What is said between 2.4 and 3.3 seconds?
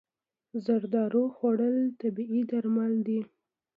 درمل دي.